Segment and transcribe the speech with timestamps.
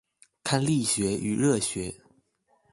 [0.43, 2.01] 看力學與熱學